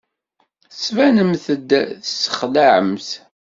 Tettbanemt-d 0.71 1.69
tessexlaɛemt. 2.03 3.09